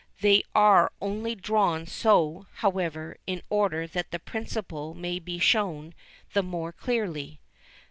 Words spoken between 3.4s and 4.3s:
order that the